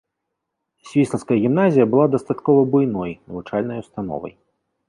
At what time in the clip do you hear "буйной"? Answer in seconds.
2.73-3.17